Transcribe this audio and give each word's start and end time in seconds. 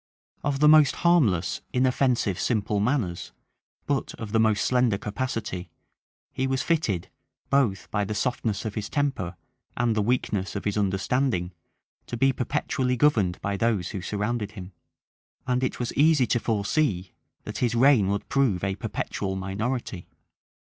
Of 0.43 0.61
the 0.61 0.67
most 0.67 0.95
harmless, 1.05 1.61
inoffensive, 1.73 2.39
simple 2.39 2.79
manners, 2.79 3.33
but 3.85 4.15
of 4.15 4.31
the 4.31 4.39
most 4.39 4.65
slender 4.65 4.97
capacity, 4.97 5.69
he 6.33 6.47
was 6.47 6.63
fitted, 6.63 7.09
both 7.51 7.87
by 7.91 8.03
the 8.03 8.15
softness 8.15 8.65
of 8.65 8.73
his 8.73 8.89
temper 8.89 9.35
and 9.77 9.95
the 9.95 10.01
weakness 10.01 10.55
of 10.55 10.65
his 10.65 10.75
understanding, 10.75 11.53
to 12.07 12.17
be 12.17 12.33
perpetually 12.33 12.97
governed 12.97 13.39
by 13.41 13.57
those 13.57 13.89
who 13.89 14.01
surrounded 14.01 14.53
him; 14.53 14.71
and 15.45 15.63
it 15.63 15.79
was 15.79 15.93
easy 15.93 16.25
to 16.25 16.39
foresee 16.39 17.11
that 17.43 17.59
his 17.59 17.75
reign 17.75 18.07
would 18.07 18.27
prove 18.27 18.63
a 18.63 18.73
perpetual 18.73 19.35
minority. 19.35 20.07